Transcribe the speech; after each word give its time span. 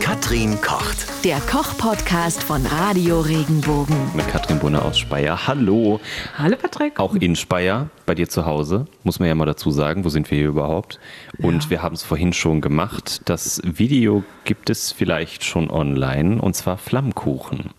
Katrin 0.00 0.60
kocht. 0.60 1.06
Der 1.24 1.38
Koch-Podcast 1.40 2.42
von 2.42 2.64
Radio 2.66 3.20
Regenbogen. 3.20 3.96
Mit 4.14 4.26
Katrin 4.28 4.58
Brunner 4.58 4.84
aus 4.84 4.98
Speyer. 4.98 5.46
Hallo. 5.46 6.00
Hallo 6.38 6.56
Patrick. 6.56 6.98
Auch 7.00 7.14
in 7.14 7.34
Speyer, 7.36 7.88
bei 8.06 8.14
dir 8.14 8.28
zu 8.28 8.46
Hause, 8.46 8.86
muss 9.04 9.18
man 9.18 9.28
ja 9.28 9.34
mal 9.34 9.44
dazu 9.46 9.70
sagen. 9.70 10.04
Wo 10.04 10.08
sind 10.08 10.30
wir 10.30 10.38
hier 10.38 10.48
überhaupt? 10.48 10.98
Und 11.38 11.64
Ja. 11.64 11.70
wir 11.70 11.82
haben 11.82 11.94
es 11.94 12.02
vorhin 12.02 12.32
schon 12.32 12.60
gemacht. 12.60 13.22
Das 13.24 13.60
Video 13.64 14.22
gibt 14.44 14.70
es 14.70 14.92
vielleicht 14.92 15.44
schon 15.44 15.70
online, 15.70 16.40
und 16.40 16.54
zwar 16.54 16.78
Flammkuchen. 16.78 17.70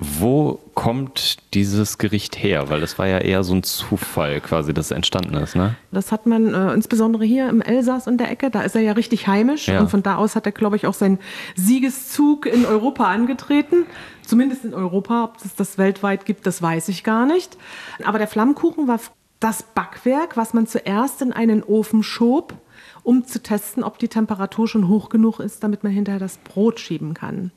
Wo 0.00 0.60
kommt 0.74 1.38
dieses 1.54 1.98
Gericht 1.98 2.40
her? 2.40 2.70
Weil 2.70 2.80
das 2.80 2.98
war 2.98 3.08
ja 3.08 3.18
eher 3.18 3.42
so 3.42 3.54
ein 3.54 3.64
Zufall 3.64 4.40
quasi, 4.40 4.72
dass 4.72 4.86
es 4.86 4.90
entstanden 4.92 5.34
ist, 5.34 5.56
ne? 5.56 5.74
Das 5.90 6.12
hat 6.12 6.24
man 6.26 6.54
äh, 6.54 6.72
insbesondere 6.72 7.24
hier 7.24 7.48
im 7.48 7.60
Elsass 7.60 8.06
und 8.06 8.18
der 8.18 8.30
Ecke, 8.30 8.50
da 8.50 8.62
ist 8.62 8.76
er 8.76 8.82
ja 8.82 8.92
richtig 8.92 9.26
heimisch 9.26 9.66
Ja. 9.66 9.80
und 9.80 9.90
von 9.90 10.04
da 10.04 10.16
aus 10.16 10.36
hat 10.36 10.46
er, 10.46 10.52
glaube 10.52 10.76
ich, 10.76 10.86
auch 10.86 10.94
seinen 10.94 11.18
Siegeszug 11.56 12.46
in 12.46 12.64
Europa 12.64 13.04
angetreten. 13.10 13.86
Zumindest 14.24 14.64
in 14.64 14.74
Europa, 14.74 15.24
ob 15.24 15.44
es 15.44 15.54
das 15.56 15.78
weltweit 15.78 16.26
gibt, 16.26 16.46
das 16.46 16.62
weiß 16.62 16.88
ich 16.90 17.02
gar 17.02 17.26
nicht. 17.26 17.56
Aber 18.04 18.18
der 18.18 18.28
Flammkuchen 18.28 18.86
war 18.86 19.00
das 19.40 19.62
Backwerk, 19.62 20.36
was 20.36 20.54
man 20.54 20.66
zuerst 20.66 21.22
in 21.22 21.32
einen 21.32 21.62
Ofen 21.62 22.02
schob, 22.02 22.54
um 23.02 23.24
zu 23.24 23.42
testen, 23.42 23.82
ob 23.82 23.98
die 23.98 24.08
Temperatur 24.08 24.68
schon 24.68 24.86
hoch 24.88 25.08
genug 25.08 25.40
ist, 25.40 25.62
damit 25.64 25.82
man 25.82 25.92
hinterher 25.92 26.20
das 26.20 26.38
Brot 26.38 26.78
schieben 26.78 27.14
kann. 27.14 27.50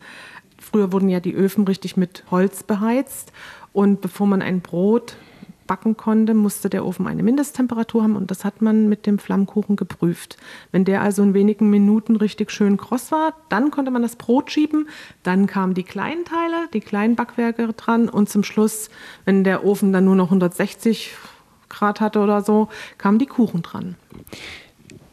Früher 0.61 0.93
wurden 0.93 1.09
ja 1.09 1.19
die 1.19 1.33
Öfen 1.33 1.65
richtig 1.65 1.97
mit 1.97 2.23
Holz 2.31 2.63
beheizt 2.63 3.33
und 3.73 3.99
bevor 3.99 4.27
man 4.27 4.41
ein 4.41 4.61
Brot 4.61 5.17
backen 5.67 5.95
konnte, 5.95 6.33
musste 6.33 6.69
der 6.69 6.85
Ofen 6.85 7.07
eine 7.07 7.23
Mindesttemperatur 7.23 8.03
haben 8.03 8.17
und 8.17 8.29
das 8.29 8.43
hat 8.43 8.61
man 8.61 8.89
mit 8.89 9.05
dem 9.05 9.19
Flammkuchen 9.19 9.77
geprüft. 9.77 10.37
Wenn 10.71 10.83
der 10.83 11.01
also 11.01 11.23
in 11.23 11.33
wenigen 11.33 11.69
Minuten 11.69 12.17
richtig 12.17 12.51
schön 12.51 12.75
kross 12.77 13.11
war, 13.11 13.35
dann 13.47 13.71
konnte 13.71 13.89
man 13.89 14.01
das 14.01 14.17
Brot 14.17 14.51
schieben, 14.51 14.89
dann 15.23 15.47
kamen 15.47 15.73
die 15.73 15.83
kleinen 15.83 16.25
Teile, 16.25 16.67
die 16.73 16.81
kleinen 16.81 17.15
Backwerke 17.15 17.71
dran 17.73 18.09
und 18.09 18.29
zum 18.29 18.43
Schluss, 18.43 18.89
wenn 19.23 19.45
der 19.45 19.65
Ofen 19.65 19.93
dann 19.93 20.05
nur 20.05 20.15
noch 20.15 20.25
160 20.25 21.15
Grad 21.69 22.01
hatte 22.01 22.19
oder 22.19 22.41
so, 22.41 22.67
kamen 22.97 23.17
die 23.17 23.25
Kuchen 23.25 23.61
dran. 23.61 23.95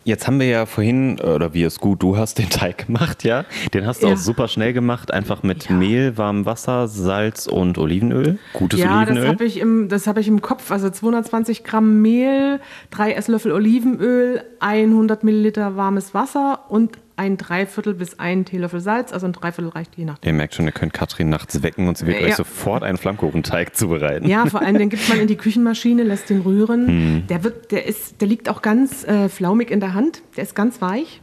Jetzt 0.08 0.26
haben 0.26 0.40
wir 0.40 0.46
ja 0.46 0.64
vorhin, 0.64 1.20
oder 1.20 1.52
wie 1.52 1.64
es 1.64 1.80
gut, 1.80 2.02
du 2.02 2.16
hast 2.16 2.38
den 2.38 2.48
Teig 2.48 2.86
gemacht, 2.86 3.24
ja? 3.24 3.44
Den 3.74 3.86
hast 3.86 4.02
du 4.02 4.06
Ja. 4.06 4.14
auch 4.14 4.16
super 4.16 4.48
schnell 4.48 4.72
gemacht, 4.72 5.12
einfach 5.12 5.42
mit 5.42 5.68
Ja. 5.68 5.74
Mehl, 5.76 6.16
warmem 6.16 6.46
Wasser, 6.46 6.88
Salz 6.88 7.46
und 7.46 7.76
Olivenöl. 7.76 8.38
Gutes 8.54 8.80
ja, 8.80 9.00
das 9.00 9.10
Olivenöl. 9.10 9.28
habe 9.28 9.44
ich, 9.44 9.60
im- 9.60 9.90
das 9.90 10.06
hab 10.06 10.16
ich 10.16 10.26
im 10.26 10.40
Kopf. 10.40 10.70
Also 10.70 10.88
220 10.88 11.62
Gramm 11.62 12.00
Mehl, 12.00 12.58
drei 12.90 13.12
Esslöffel 13.12 13.52
Olivenöl, 13.52 14.40
100 14.60 15.24
Milliliter 15.24 15.76
warmes 15.76 16.14
Wasser 16.14 16.60
und 16.70 16.92
ein 17.19 17.36
Dreiviertel 17.36 17.94
bis 17.94 18.19
ein 18.19 18.44
Teelöffel 18.44 18.80
Salz. 18.80 19.12
Also 19.12 19.27
ein 19.27 19.33
Dreiviertel 19.33 19.70
reicht 19.70 19.97
je 19.97 20.05
nachdem. 20.05 20.28
Ihr 20.28 20.34
merkt 20.36 20.55
schon, 20.55 20.66
ihr 20.66 20.72
könnt 20.72 20.92
Katrin 20.92 21.28
nachts 21.28 21.62
wecken 21.62 21.88
und 21.88 21.98
sie 21.98 22.06
wird 22.06 22.20
Ja. 22.20 22.28
euch 22.28 22.36
sofort 22.36 22.83
einen 22.83 22.97
Flammkuchenteig 22.98 23.75
zubereiten. 23.77 24.28
Ja, 24.28 24.47
vor 24.47 24.62
allem 24.62 24.78
den 24.78 24.88
gibt 24.88 25.08
man 25.08 25.19
in 25.20 25.27
die 25.27 25.36
Küchenmaschine, 25.36 26.02
lässt 26.05 26.30
den 26.30 26.41
rühren. 26.42 27.27
Der, 27.28 27.44
wird, 27.44 27.72
der, 27.72 27.86
ist, 27.86 28.20
der 28.20 28.28
liegt 28.28 28.48
auch 28.48 28.62
ganz 28.62 29.05
äh, 29.05 29.28
flaumig 29.28 29.70
in 29.70 29.80
der 29.80 29.94
Hand. 29.94 30.22
Der 30.36 30.44
ist 30.44 30.55
ganz 30.55 30.80
weich. 30.80 31.20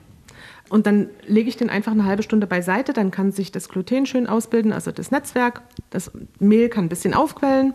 Und 0.67 0.87
dann 0.87 1.09
lege 1.27 1.47
ich 1.47 1.57
den 1.57 1.69
einfach 1.69 1.91
eine 1.91 2.05
halbe 2.05 2.23
Stunde 2.23 2.47
beiseite. 2.47 2.91
Dann 2.93 3.11
kann 3.11 3.31
sich 3.31 3.51
das 3.51 3.69
Gluten 3.69 4.05
schön 4.05 4.27
ausbilden, 4.27 4.73
also 4.73 4.91
das 4.91 5.11
Netzwerk. 5.11 5.61
Das 5.91 6.11
Mehl 6.39 6.69
kann 6.69 6.85
ein 6.85 6.89
bisschen 6.89 7.13
aufquellen. 7.13 7.73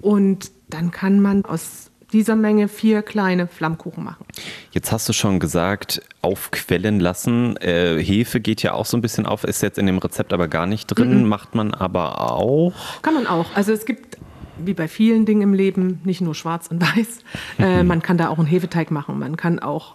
Und 0.00 0.50
dann 0.68 0.90
kann 0.90 1.20
man 1.20 1.44
aus 1.44 1.87
dieser 2.12 2.36
Menge 2.36 2.68
vier 2.68 3.02
kleine 3.02 3.46
Flammkuchen 3.46 4.02
machen. 4.04 4.24
Jetzt 4.70 4.92
hast 4.92 5.08
du 5.08 5.12
schon 5.12 5.38
gesagt, 5.40 6.00
aufquellen 6.22 7.00
lassen. 7.00 7.56
Äh, 7.58 8.02
Hefe 8.02 8.40
geht 8.40 8.62
ja 8.62 8.72
auch 8.72 8.86
so 8.86 8.96
ein 8.96 9.00
bisschen 9.02 9.26
auf, 9.26 9.44
ist 9.44 9.62
jetzt 9.62 9.78
in 9.78 9.86
dem 9.86 9.98
Rezept 9.98 10.32
aber 10.32 10.48
gar 10.48 10.66
nicht 10.66 10.86
drin, 10.86 11.22
Mhm. 11.22 11.28
macht 11.28 11.54
man 11.54 11.74
aber 11.74 12.32
auch. 12.32 12.72
Kann 13.02 13.14
man 13.14 13.26
auch. 13.26 13.46
Also 13.54 13.72
es 13.72 13.84
gibt, 13.84 14.16
wie 14.58 14.74
bei 14.74 14.88
vielen 14.88 15.26
Dingen 15.26 15.42
im 15.42 15.54
Leben, 15.54 16.00
nicht 16.04 16.20
nur 16.20 16.34
schwarz 16.34 16.68
und 16.68 16.80
weiß. 16.82 17.20
Äh, 17.58 17.82
man 17.82 18.00
kann 18.02 18.16
da 18.18 18.28
auch 18.28 18.38
einen 18.38 18.46
Hefeteig 18.48 18.90
machen. 18.90 19.18
Man 19.18 19.36
kann 19.36 19.58
auch 19.58 19.94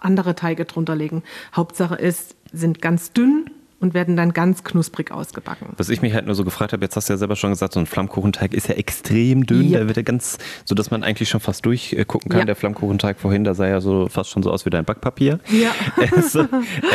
andere 0.00 0.34
Teige 0.34 0.64
drunter 0.64 0.96
legen. 0.96 1.22
Hauptsache 1.54 1.94
ist, 1.94 2.36
sind 2.52 2.80
ganz 2.82 3.12
dünn 3.12 3.50
und 3.80 3.94
werden 3.94 4.16
dann 4.16 4.32
ganz 4.32 4.64
knusprig 4.64 5.12
ausgebacken. 5.12 5.68
Was 5.76 5.88
ich 5.88 6.02
mich 6.02 6.12
halt 6.12 6.26
nur 6.26 6.34
so 6.34 6.44
gefragt 6.44 6.72
habe, 6.72 6.84
jetzt 6.84 6.96
hast 6.96 7.08
du 7.08 7.12
ja 7.12 7.16
selber 7.16 7.36
schon 7.36 7.50
gesagt, 7.50 7.74
so 7.74 7.80
ein 7.80 7.86
Flammkuchenteig 7.86 8.52
ist 8.52 8.68
ja 8.68 8.74
extrem 8.74 9.46
dünn, 9.46 9.62
Yep. 9.62 9.70
der 9.72 9.86
wird 9.86 9.96
ja 9.98 10.02
ganz, 10.02 10.38
so 10.64 10.74
dass 10.74 10.90
man 10.90 11.04
eigentlich 11.04 11.28
schon 11.28 11.40
fast 11.40 11.64
durchgucken 11.64 12.28
kann. 12.30 12.40
Ja. 12.40 12.44
Der 12.44 12.56
Flammkuchenteig 12.56 13.20
vorhin, 13.20 13.44
der 13.44 13.54
sah 13.54 13.68
ja 13.68 13.80
so 13.80 14.08
fast 14.08 14.30
schon 14.30 14.42
so 14.42 14.50
aus 14.50 14.66
wie 14.66 14.70
dein 14.70 14.84
Backpapier. 14.84 15.38
Ja. 15.50 15.70
so, 16.22 16.46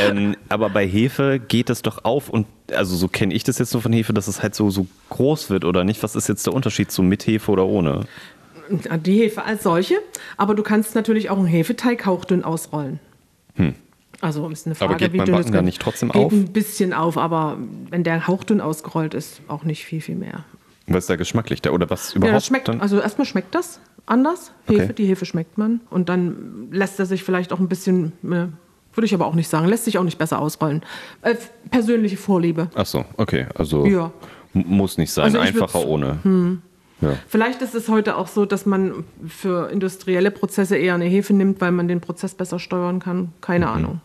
ähm, 0.05 0.35
aber 0.49 0.69
bei 0.69 0.85
Hefe 0.87 1.39
geht 1.39 1.69
es 1.69 1.81
doch 1.83 2.03
auf 2.03 2.29
und 2.29 2.47
also 2.73 2.95
so 2.95 3.07
kenne 3.07 3.33
ich 3.33 3.43
das 3.43 3.59
jetzt 3.59 3.73
nur 3.73 3.81
von 3.81 3.93
Hefe, 3.93 4.13
dass 4.13 4.27
es 4.27 4.41
halt 4.41 4.55
so, 4.55 4.69
so 4.69 4.87
groß 5.09 5.49
wird 5.49 5.63
oder 5.65 5.83
nicht. 5.83 6.03
Was 6.03 6.15
ist 6.15 6.27
jetzt 6.27 6.45
der 6.45 6.53
Unterschied 6.53 6.91
so 6.91 7.01
mit 7.01 7.25
Hefe 7.27 7.51
oder 7.51 7.65
ohne? 7.65 8.05
Die 9.05 9.19
Hefe 9.19 9.43
als 9.43 9.63
solche. 9.63 9.95
Aber 10.37 10.55
du 10.55 10.63
kannst 10.63 10.95
natürlich 10.95 11.29
auch 11.29 11.37
einen 11.37 11.47
Hefeteig 11.47 12.05
hauchdünn 12.05 12.43
ausrollen. 12.43 12.99
Also 14.23 14.47
ist 14.49 14.65
eine 14.65 14.75
Frage, 14.75 14.89
Hm. 14.89 14.95
Aber 14.95 14.99
geht 14.99 15.13
wie 15.13 15.17
beim 15.17 15.31
Backen 15.31 15.51
dann 15.51 15.65
nicht 15.65 15.81
trotzdem 15.81 16.09
geht 16.09 16.21
auf? 16.21 16.31
ein 16.31 16.51
bisschen 16.53 16.93
auf, 16.93 17.17
aber 17.17 17.57
wenn 17.89 18.03
der 18.03 18.25
hauchdünn 18.25 18.61
ausgerollt 18.61 19.13
ist, 19.13 19.41
auch 19.49 19.63
nicht 19.63 19.83
viel, 19.85 19.99
viel 19.99 20.15
mehr. 20.15 20.45
Was 20.87 21.03
ist 21.03 21.09
da 21.09 21.15
geschmacklich 21.17 21.61
da 21.61 21.71
oder 21.71 21.89
was 21.89 22.13
überhaupt? 22.15 22.33
Ja, 22.33 22.39
schmeckt. 22.39 22.67
dann? 22.69 22.79
Also 22.81 22.99
erstmal 23.01 23.25
schmeckt 23.25 23.53
das 23.53 23.81
anders. 24.05 24.51
Hefe, 24.67 24.83
Okay. 24.83 24.93
die 24.93 25.05
Hefe 25.05 25.25
schmeckt 25.25 25.57
man. 25.57 25.81
Und 25.89 26.07
dann 26.09 26.69
lässt 26.71 26.99
er 26.99 27.05
sich 27.05 27.23
vielleicht 27.23 27.51
auch 27.51 27.59
ein 27.59 27.67
bisschen, 27.67 28.13
äh, 28.23 28.47
würde 28.93 29.05
ich 29.05 29.13
aber 29.13 29.25
auch 29.25 29.35
nicht 29.35 29.49
sagen, 29.49 29.67
lässt 29.67 29.85
sich 29.85 29.97
auch 29.97 30.03
nicht 30.03 30.17
besser 30.17 30.39
ausrollen. 30.39 30.83
Äh, 31.21 31.35
persönliche 31.69 32.15
Vorliebe. 32.17 32.69
Ach 32.75 32.85
so, 32.85 33.03
okay, 33.17 33.47
also 33.55 33.85
Ja. 33.85 34.11
muss 34.53 34.97
nicht 34.97 35.11
sein, 35.11 35.25
Also 35.25 35.39
einfacher 35.39 35.85
ohne. 35.85 36.59
Ja. 37.01 37.17
Vielleicht 37.27 37.61
ist 37.61 37.75
es 37.75 37.89
heute 37.89 38.15
auch 38.15 38.27
so, 38.27 38.45
dass 38.45 38.65
man 38.65 39.03
für 39.27 39.69
industrielle 39.69 40.31
Prozesse 40.31 40.77
eher 40.77 40.95
eine 40.95 41.05
Hefe 41.05 41.33
nimmt, 41.33 41.59
weil 41.59 41.71
man 41.73 41.89
den 41.89 41.99
Prozess 41.99 42.33
besser 42.35 42.59
steuern 42.59 42.99
kann. 42.99 43.33
Keine 43.41 43.65
Mhm. 43.65 43.71
Ahnung. 43.71 44.01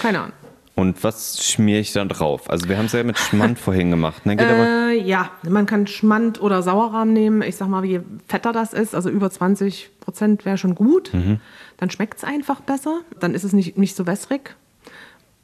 Keine 0.00 0.20
Ahnung. 0.20 0.32
Und 0.76 1.02
was 1.02 1.42
schmiere 1.42 1.80
ich 1.80 1.94
dann 1.94 2.10
drauf? 2.10 2.50
Also 2.50 2.68
wir 2.68 2.76
haben 2.76 2.84
es 2.84 2.92
ja 2.92 3.02
mit 3.02 3.18
Schmand 3.18 3.58
vorhin 3.58 3.90
gemacht, 3.90 4.26
ne? 4.26 4.36
Äh, 4.38 5.00
ja, 5.00 5.30
man 5.48 5.64
kann 5.64 5.86
Schmand 5.86 6.40
oder 6.42 6.62
Sauerrahm 6.62 7.14
nehmen. 7.14 7.40
Ich 7.40 7.56
sag 7.56 7.68
mal, 7.68 7.82
je 7.86 8.00
fetter 8.28 8.52
das 8.52 8.74
ist, 8.74 8.94
also 8.94 9.08
über 9.08 9.30
20 9.30 9.88
Prozent 10.00 10.44
wäre 10.44 10.58
schon 10.58 10.74
gut. 10.74 11.14
Mhm. 11.14 11.40
Dann 11.78 11.90
schmeckt 11.90 12.18
es 12.18 12.24
einfach 12.24 12.60
besser. 12.60 13.00
Dann 13.18 13.34
ist 13.34 13.42
es 13.42 13.54
nicht, 13.54 13.78
nicht 13.78 13.96
so 13.96 14.06
wässrig. 14.06 14.54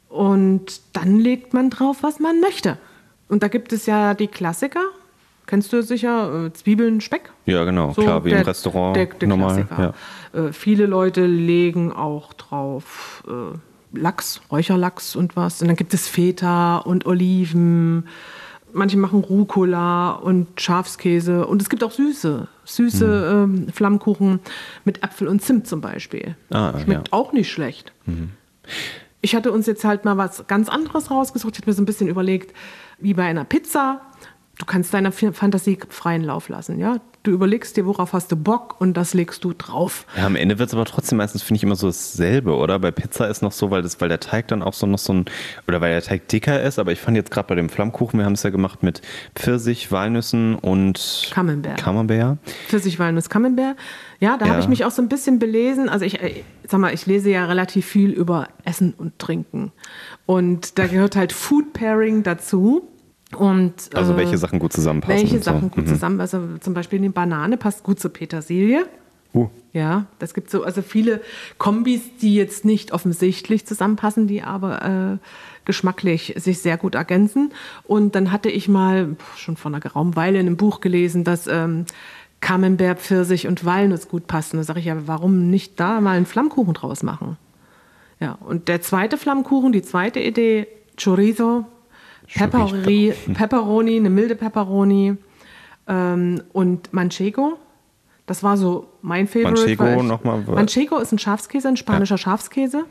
Und 0.07 0.81
dann 0.93 1.17
legt 1.19 1.55
man 1.55 1.71
drauf, 1.71 1.97
was 2.01 2.19
man 2.19 2.39
möchte. 2.39 2.77
Und 3.27 3.41
da 3.41 3.47
gibt 3.47 3.73
es 3.73 3.87
ja 3.87 4.13
die 4.13 4.27
Klassiker. 4.27 4.83
Kennst 5.47 5.73
du 5.73 5.81
sicher? 5.81 6.45
Äh, 6.45 6.53
Zwiebeln, 6.53 7.01
Speck. 7.01 7.31
Ja, 7.47 7.63
genau, 7.63 7.91
klar, 7.93 8.23
wie 8.23 8.31
im 8.31 8.41
Restaurant 8.43 8.95
Der, 8.95 9.07
der 9.07 9.27
normal, 9.27 9.65
Klassiker. 9.65 9.93
Äh, 10.33 10.53
viele 10.53 10.85
Leute 10.85 11.25
legen 11.25 11.91
auch 11.91 12.33
drauf 12.33 13.23
äh, 13.27 13.57
Lachs, 13.93 14.41
Räucherlachs 14.51 15.15
und 15.15 15.35
was. 15.35 15.61
Und 15.61 15.67
dann 15.67 15.77
gibt 15.77 15.93
es 15.93 16.07
Feta 16.07 16.77
und 16.77 17.05
Oliven. 17.05 18.07
Manche 18.71 18.97
machen 18.97 19.23
Rucola 19.23 20.11
und 20.11 20.59
Schafskäse. 20.59 21.45
Und 21.45 21.61
es 21.61 21.69
gibt 21.69 21.83
auch 21.83 21.91
süße, 21.91 22.47
süße 22.65 23.31
ähm, 23.33 23.67
Flammkuchen 23.71 24.39
mit 24.83 25.03
Apfel 25.03 25.27
und 25.27 25.41
Zimt 25.41 25.67
zum 25.67 25.79
Beispiel. 25.79 26.35
Ah, 26.49 26.79
Schmeckt 26.79 27.07
ja. 27.09 27.13
auch 27.13 27.33
nicht 27.33 27.51
schlecht. 27.51 27.93
Ich 29.21 29.35
hatte 29.35 29.51
uns 29.51 29.67
jetzt 29.67 29.85
halt 29.85 30.05
mal 30.05 30.17
was 30.17 30.47
ganz 30.47 30.69
anderes 30.69 31.11
rausgesucht. 31.11 31.53
Ich 31.55 31.61
habe 31.61 31.69
mir 31.69 31.75
so 31.75 31.83
ein 31.83 31.85
bisschen 31.85 32.07
überlegt, 32.07 32.55
wie 32.99 33.13
bei 33.13 33.23
einer 33.23 33.45
Pizza. 33.45 34.01
Du 34.57 34.65
kannst 34.65 34.93
deiner 34.93 35.11
Fantasie 35.11 35.77
freien 35.89 36.23
Lauf 36.23 36.49
lassen, 36.49 36.79
ja. 36.79 36.97
Du 37.23 37.31
überlegst 37.31 37.77
dir, 37.77 37.85
worauf 37.85 38.11
hast 38.11 38.33
du 38.33 38.35
Bock 38.35 38.75
und 38.81 38.95
das 38.97 39.13
legst 39.13 39.45
du 39.45 39.53
drauf. 39.53 40.05
Ja, 40.17 40.25
am 40.25 40.35
Ende 40.35 40.59
wird 40.59 40.67
es 40.67 40.73
aber 40.75 40.83
trotzdem 40.83 41.19
meistens, 41.19 41.41
finde 41.41 41.55
ich, 41.57 41.63
immer 41.63 41.77
so 41.77 41.87
dasselbe, 41.87 42.53
oder? 42.53 42.79
Bei 42.79 42.91
Pizza 42.91 43.29
ist 43.29 43.41
noch 43.41 43.53
so, 43.53 43.71
weil, 43.71 43.81
das, 43.81 44.01
weil 44.01 44.09
der 44.09 44.19
Teig 44.19 44.49
dann 44.49 44.61
auch 44.61 44.73
so 44.73 44.85
noch 44.85 44.99
so 44.99 45.13
ein, 45.13 45.25
oder 45.65 45.79
weil 45.79 45.91
der 45.93 46.01
Teig 46.01 46.27
dicker 46.27 46.61
ist, 46.61 46.79
aber 46.79 46.91
ich 46.91 46.99
fand 46.99 47.15
jetzt 47.15 47.31
gerade 47.31 47.47
bei 47.47 47.55
dem 47.55 47.69
Flammkuchen, 47.69 48.19
wir 48.19 48.25
haben 48.25 48.33
es 48.33 48.43
ja 48.43 48.49
gemacht 48.49 48.83
mit 48.83 49.01
Pfirsich, 49.35 49.89
Walnüssen 49.89 50.55
und 50.55 51.29
Camembert. 51.33 51.77
Camembert. 51.77 52.39
Pfirsich, 52.67 52.99
Walnuss, 52.99 53.29
Camembert. 53.29 53.77
Ja, 54.19 54.35
da 54.35 54.45
Ja. 54.45 54.51
habe 54.51 54.61
ich 54.61 54.67
mich 54.67 54.83
auch 54.83 54.91
so 54.91 55.01
ein 55.01 55.07
bisschen 55.07 55.39
belesen. 55.39 55.87
Also 55.87 56.03
ich, 56.03 56.21
äh, 56.21 56.43
sag 56.67 56.81
mal, 56.81 56.93
ich 56.93 57.05
lese 57.05 57.29
ja 57.29 57.45
relativ 57.45 57.85
viel 57.85 58.09
über 58.11 58.49
Essen 58.65 58.93
und 58.97 59.17
Trinken. 59.17 59.71
Und 60.25 60.77
da 60.77 60.87
gehört 60.87 61.15
halt 61.15 61.31
Food 61.31 61.71
Pairing 61.71 62.23
dazu. 62.23 62.89
Und, 63.35 63.73
Also 63.95 64.13
äh, 64.13 64.17
welche 64.17 64.37
Sachen 64.37 64.59
gut 64.59 64.73
zusammenpassen. 64.73 65.15
Welche 65.17 65.37
so. 65.37 65.43
Sachen 65.43 65.71
gut 65.71 65.85
Mhm. 65.85 65.89
zusammen? 65.89 66.21
Also 66.21 66.39
zum 66.59 66.73
Beispiel 66.73 66.99
eine 66.99 67.09
Banane 67.09 67.57
passt 67.57 67.83
gut 67.83 67.99
zur 67.99 68.11
Petersilie. 68.13 68.85
Uh, 69.35 69.47
Ja, 69.73 70.05
das 70.19 70.35
gibt 70.35 70.51
so 70.51 70.63
also 70.63 70.83
viele 70.83 71.19
Kombis, 71.57 72.01
die 72.21 72.35
jetzt 72.35 72.65
nicht 72.65 72.91
offensichtlich 72.91 73.65
zusammenpassen, 73.65 74.27
die 74.27 74.43
aber 74.43 75.19
äh, 75.19 75.27
geschmacklich 75.65 76.35
sich 76.37 76.59
sehr 76.59 76.77
gut 76.77 76.93
ergänzen. 76.93 77.51
Und 77.83 78.13
dann 78.13 78.31
hatte 78.31 78.49
ich 78.49 78.67
mal 78.69 79.15
schon 79.35 79.57
vor 79.57 79.71
einer 79.71 79.79
geraumen 79.79 80.15
Weile 80.15 80.39
in 80.39 80.45
einem 80.45 80.57
Buch 80.57 80.79
gelesen, 80.81 81.23
dass 81.23 81.47
ähm, 81.47 81.85
Camembert, 82.41 82.99
Pfirsich 82.99 83.47
und 83.47 83.65
Walnuss 83.65 84.07
gut 84.07 84.27
passen. 84.27 84.57
Da 84.57 84.63
sage 84.63 84.79
ich 84.79 84.85
ja, 84.85 85.07
warum 85.07 85.49
nicht 85.49 85.79
da 85.79 85.99
mal 86.01 86.17
einen 86.17 86.27
Flammkuchen 86.27 86.75
draus 86.75 87.01
machen? 87.01 87.37
Ja, 88.19 88.33
und 88.33 88.67
der 88.67 88.81
zweite 88.83 89.17
Flammkuchen, 89.17 89.71
die 89.71 89.81
zweite 89.81 90.19
Idee, 90.19 90.67
Chorizo, 91.03 91.65
Pepperoni, 92.35 93.13
Pepperoni, 93.33 93.97
eine 93.97 94.09
milde 94.09 94.35
Pepperoni 94.35 95.15
ähm, 95.87 96.41
und 96.51 96.93
Manchego. 96.93 97.57
Das 98.25 98.41
war 98.41 98.55
so 98.57 98.87
mein 99.01 99.27
Favorite. 99.27 99.77
Manchego 99.77 100.03
nochmal? 100.03 100.41
Manchego 100.41 100.97
ist 100.97 101.11
ein 101.11 101.19
Schafskäse, 101.19 101.67
ein 101.67 101.77
spanischer 101.77 102.17
Schafskäse. 102.17 102.85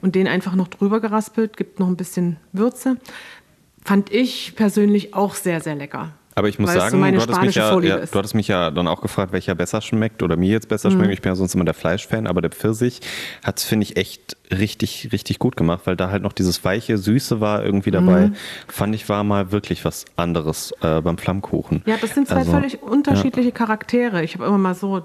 Und 0.00 0.14
den 0.14 0.26
einfach 0.26 0.54
noch 0.54 0.68
drüber 0.68 1.00
geraspelt, 1.00 1.56
gibt 1.56 1.78
noch 1.78 1.88
ein 1.88 1.96
bisschen 1.96 2.38
Würze. 2.52 2.96
Fand 3.84 4.10
ich 4.10 4.56
persönlich 4.56 5.14
auch 5.14 5.34
sehr, 5.34 5.60
sehr 5.60 5.74
lecker. 5.74 6.12
Aber 6.38 6.48
ich 6.48 6.58
muss 6.60 6.70
Weil 6.70 6.76
es 6.76 6.82
sagen, 6.84 7.00
meine 7.00 7.16
du, 7.16 7.22
hattest 7.24 7.56
ja, 7.56 7.80
ja, 7.80 7.96
du 7.98 8.18
hattest 8.18 8.34
mich 8.36 8.46
ja 8.46 8.70
dann 8.70 8.86
auch 8.86 9.00
gefragt, 9.00 9.32
welcher 9.32 9.56
besser 9.56 9.80
schmeckt 9.80 10.22
oder 10.22 10.36
mir 10.36 10.50
jetzt 10.50 10.68
besser 10.68 10.88
Mhm. 10.90 10.94
schmeckt. 10.94 11.12
Ich 11.14 11.20
bin 11.22 11.32
ja 11.32 11.36
sonst 11.36 11.54
immer 11.54 11.64
der 11.64 11.74
Fleischfan, 11.74 12.28
aber 12.28 12.40
der 12.40 12.50
Pfirsich 12.50 13.00
hat 13.42 13.58
es, 13.58 13.64
finde 13.64 13.84
ich, 13.84 13.96
echt 13.96 14.36
richtig, 14.56 15.08
richtig 15.10 15.40
gut 15.40 15.56
gemacht, 15.56 15.80
weil 15.86 15.96
da 15.96 16.10
halt 16.10 16.22
noch 16.22 16.32
dieses 16.32 16.64
weiche, 16.64 16.96
süße 16.96 17.40
war 17.40 17.64
irgendwie 17.64 17.90
dabei. 17.90 18.28
Mhm. 18.28 18.34
Fand 18.68 18.94
ich, 18.94 19.08
war 19.08 19.24
mal 19.24 19.50
wirklich 19.50 19.84
was 19.84 20.04
anderes 20.16 20.72
äh, 20.80 21.00
beim 21.00 21.18
Flammkuchen. 21.18 21.82
Ja, 21.86 21.96
das 22.00 22.14
sind 22.14 22.28
zwei 22.28 22.36
Also, 22.36 22.52
völlig 22.52 22.82
unterschiedliche 22.82 23.50
Charaktere. 23.52 24.22
Ich 24.22 24.34
habe 24.34 24.46
immer 24.46 24.58
mal 24.58 24.74
so 24.74 24.98
äh, 24.98 25.00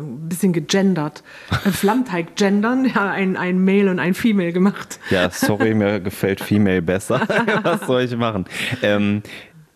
ein 0.00 0.28
bisschen 0.28 0.52
gegendert. 0.54 1.22
Äh, 1.66 1.70
Flammteig 1.70 2.34
gendern, 2.36 2.86
ja, 2.86 3.10
ein, 3.10 3.36
ein 3.36 3.62
Male 3.62 3.90
und 3.90 3.98
ein 3.98 4.14
Female 4.14 4.52
gemacht. 4.52 4.98
Ja, 5.10 5.28
sorry, 5.30 5.74
mir 5.74 6.00
gefällt 6.08 6.40
Female 6.40 6.80
besser. 6.82 7.20
Was 7.62 7.86
soll 7.86 8.02
ich 8.02 8.16
machen? 8.16 8.46
Ähm, 8.82 9.22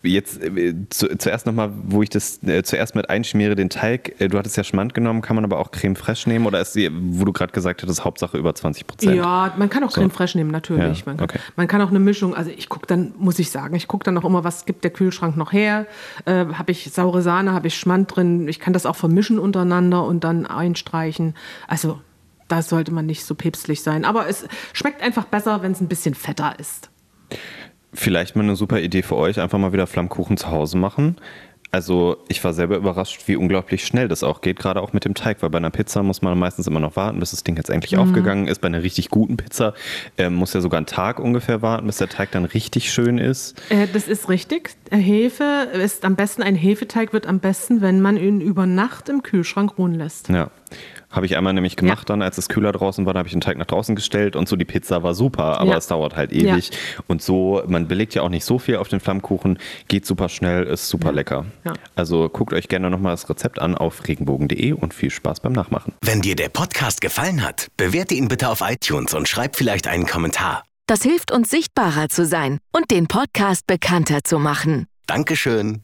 Jetzt 0.03 0.43
äh, 0.43 0.75
zu, 0.89 1.17
zuerst 1.17 1.45
nochmal, 1.45 1.71
wo 1.85 2.03
ich 2.03 2.09
das 2.09 2.43
äh, 2.43 2.61
zuerst 2.63 2.93
mit 2.93 3.09
einschmiere, 3.09 3.55
den 3.55 3.69
Teig. 3.69 4.19
Äh, 4.19 4.27
du 4.27 4.37
hattest 4.37 4.57
ja 4.57 4.63
Schmand 4.63 4.93
genommen, 4.93 5.21
kann 5.21 5.35
man 5.35 5.45
aber 5.45 5.59
auch 5.59 5.71
Creme 5.71 5.95
fraiche 5.95 6.29
nehmen 6.29 6.45
oder 6.45 6.59
ist 6.59 6.75
die, 6.75 6.89
wo 6.91 7.23
du 7.23 7.31
gerade 7.31 7.53
gesagt 7.53 7.81
hattest, 7.81 8.03
Hauptsache 8.03 8.37
über 8.37 8.53
20 8.53 8.85
Prozent? 8.85 9.15
Ja, 9.15 9.53
man 9.57 9.69
kann 9.69 9.83
auch 9.83 9.93
Creme 9.93 10.11
fraiche 10.11 10.37
nehmen, 10.37 10.51
natürlich. 10.51 10.99
Ja, 10.99 11.05
man, 11.05 11.17
kann, 11.17 11.23
okay. 11.23 11.39
man 11.55 11.67
kann 11.67 11.81
auch 11.81 11.89
eine 11.89 11.99
Mischung, 11.99 12.35
also 12.35 12.51
ich 12.51 12.67
gucke 12.67 12.85
dann, 12.85 13.13
muss 13.17 13.39
ich 13.39 13.49
sagen, 13.49 13.75
ich 13.75 13.87
gucke 13.87 14.03
dann 14.03 14.17
auch 14.17 14.25
immer, 14.25 14.43
was 14.43 14.65
gibt 14.65 14.83
der 14.83 14.91
Kühlschrank 14.91 15.37
noch 15.37 15.53
her. 15.53 15.87
Äh, 16.25 16.45
habe 16.53 16.71
ich 16.71 16.91
saure 16.91 17.21
Sahne, 17.21 17.53
habe 17.53 17.67
ich 17.67 17.75
Schmand 17.75 18.15
drin. 18.15 18.47
Ich 18.47 18.59
kann 18.59 18.73
das 18.73 18.85
auch 18.85 18.97
vermischen 18.97 19.39
untereinander 19.39 20.03
und 20.03 20.23
dann 20.23 20.45
einstreichen. 20.45 21.33
Also 21.67 22.01
da 22.47 22.61
sollte 22.61 22.91
man 22.91 23.05
nicht 23.05 23.25
so 23.25 23.35
päpstlich 23.35 23.81
sein. 23.81 24.05
Aber 24.05 24.27
es 24.27 24.45
schmeckt 24.73 25.01
einfach 25.01 25.25
besser, 25.25 25.61
wenn 25.61 25.71
es 25.71 25.81
ein 25.81 25.87
bisschen 25.87 26.13
fetter 26.13 26.59
ist. 26.59 26.89
Vielleicht 27.93 28.35
mal 28.35 28.43
eine 28.43 28.55
super 28.55 28.79
Idee 28.79 29.01
für 29.03 29.15
euch, 29.15 29.39
einfach 29.39 29.59
mal 29.59 29.73
wieder 29.73 29.87
Flammkuchen 29.87 30.37
zu 30.37 30.49
Hause 30.49 30.77
machen. 30.77 31.17
Also 31.71 32.17
ich 32.27 32.43
war 32.43 32.53
selber 32.53 32.77
überrascht, 32.77 33.23
wie 33.27 33.35
unglaublich 33.35 33.83
schnell 33.83 34.07
das 34.07 34.21
auch 34.23 34.41
geht, 34.41 34.59
gerade 34.59 34.79
auch 34.79 34.93
mit 34.93 35.05
dem 35.05 35.15
Teig, 35.15 35.41
weil 35.41 35.49
bei 35.49 35.57
einer 35.57 35.71
Pizza 35.71 36.03
muss 36.03 36.21
man 36.21 36.37
meistens 36.37 36.67
immer 36.67 36.79
noch 36.79 36.95
warten, 36.95 37.19
bis 37.19 37.31
das 37.31 37.43
Ding 37.43 37.57
jetzt 37.57 37.71
endlich 37.71 37.93
Mhm. 37.93 37.99
aufgegangen 37.99 38.47
ist. 38.47 38.61
Bei 38.61 38.67
einer 38.67 38.83
richtig 38.83 39.09
guten 39.09 39.37
Pizza 39.37 39.73
ähm, 40.19 40.35
muss 40.35 40.53
ja 40.53 40.61
sogar 40.61 40.77
einen 40.77 40.85
Tag 40.85 41.17
ungefähr 41.19 41.63
warten, 41.63 41.87
bis 41.87 41.97
der 41.97 42.09
Teig 42.09 42.29
dann 42.29 42.45
richtig 42.45 42.93
schön 42.93 43.17
ist. 43.17 43.59
Äh, 43.69 43.87
das 43.91 44.07
ist 44.07 44.29
richtig. 44.29 44.69
Hefe 44.91 45.67
ist 45.73 46.05
am 46.05 46.15
besten, 46.15 46.43
ein 46.43 46.53
Hefeteig 46.55 47.11
wird 47.11 47.25
am 47.25 47.39
besten, 47.39 47.81
wenn 47.81 48.01
man 48.01 48.17
ihn 48.17 48.39
über 48.39 48.67
Nacht 48.67 49.09
im 49.09 49.23
Kühlschrank 49.23 49.75
ruhen 49.79 49.95
lässt. 49.95 50.29
Ja. 50.29 50.51
Habe 51.11 51.25
ich 51.27 51.37
einmal 51.37 51.53
nämlich 51.53 51.75
gemacht, 51.75 52.09
Ja. 52.09 52.13
dann 52.15 52.21
als 52.23 52.37
es 52.37 52.49
kühler 52.49 52.71
draußen 52.71 53.05
war, 53.05 53.13
da 53.13 53.19
habe 53.19 53.27
ich 53.27 53.33
den 53.33 53.41
Teig 53.41 53.57
nach 53.57 53.65
draußen 53.67 53.95
gestellt 53.95 54.35
und 54.35 54.47
so 54.49 54.55
die 54.55 54.65
Pizza 54.65 55.03
war 55.03 55.13
super, 55.13 55.59
aber 55.59 55.71
Ja. 55.71 55.77
es 55.77 55.87
dauert 55.87 56.15
halt 56.15 56.31
ewig. 56.33 56.71
Und 57.07 57.21
so, 57.21 57.61
man 57.67 57.87
belegt 57.87 58.15
ja 58.15 58.23
auch 58.23 58.29
nicht 58.29 58.45
so 58.45 58.57
viel 58.57 58.77
auf 58.77 58.87
den 58.87 58.99
Flammkuchen, 58.99 59.59
geht 59.87 60.05
super 60.07 60.27
schnell, 60.29 60.63
ist 60.63 60.89
super 60.89 61.11
lecker. 61.11 61.45
Ja. 61.65 61.73
Also 61.95 62.29
guckt 62.29 62.53
euch 62.53 62.67
gerne 62.67 62.89
nochmal 62.89 63.13
das 63.13 63.29
Rezept 63.29 63.59
an 63.59 63.75
auf 63.75 64.07
regenbogen.de 64.07 64.71
und 64.73 64.93
viel 64.93 65.11
Spaß 65.11 65.39
beim 65.41 65.53
Nachmachen. 65.53 65.93
Wenn 66.01 66.21
dir 66.21 66.35
der 66.35 66.49
Podcast 66.49 67.01
gefallen 67.01 67.43
hat, 67.45 67.67
bewerte 67.77 68.15
ihn 68.15 68.27
bitte 68.27 68.49
auf 68.49 68.61
iTunes 68.61 69.13
und 69.13 69.27
schreib 69.27 69.55
vielleicht 69.55 69.87
einen 69.87 70.07
Kommentar. 70.07 70.63
Das 70.87 71.03
hilft 71.03 71.31
uns 71.31 71.49
sichtbarer 71.49 72.09
zu 72.09 72.25
sein 72.25 72.57
und 72.71 72.91
den 72.91 73.07
Podcast 73.07 73.67
bekannter 73.67 74.23
zu 74.23 74.39
machen. 74.39 74.87
Dankeschön. 75.07 75.81